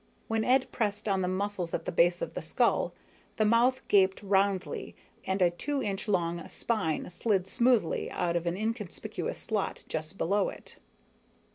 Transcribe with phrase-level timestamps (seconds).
[0.27, 2.91] When Ed pressed on the muscles at the base of the skull,
[3.37, 4.95] the mouth gaped roundly
[5.27, 10.49] and a two inch long spine slid smoothly out of an inconspicuous slot just below
[10.49, 10.77] it.